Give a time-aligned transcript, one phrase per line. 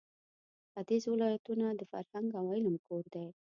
[0.71, 3.27] ختیځ ولایتونه د فرهنګ او علم کور دی.